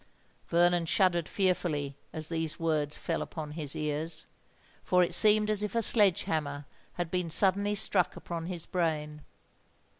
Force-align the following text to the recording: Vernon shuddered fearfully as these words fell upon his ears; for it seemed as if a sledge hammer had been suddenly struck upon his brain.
Vernon 0.47 0.87
shuddered 0.87 1.29
fearfully 1.29 1.95
as 2.11 2.27
these 2.27 2.59
words 2.59 2.97
fell 2.97 3.21
upon 3.21 3.51
his 3.51 3.75
ears; 3.75 4.25
for 4.83 5.03
it 5.03 5.13
seemed 5.13 5.47
as 5.47 5.61
if 5.61 5.75
a 5.75 5.83
sledge 5.83 6.23
hammer 6.23 6.65
had 6.93 7.11
been 7.11 7.29
suddenly 7.29 7.75
struck 7.75 8.15
upon 8.15 8.47
his 8.47 8.65
brain. 8.65 9.21